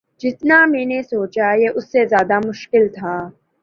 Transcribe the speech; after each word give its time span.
جتنا 0.21 0.57
میں 0.65 0.85
نے 0.85 1.01
سوچا 1.03 1.47
یہ 1.53 1.69
اس 1.75 1.91
سے 1.91 2.05
زیادہ 2.05 2.39
مشکل 2.47 2.87
تھا 2.93 3.15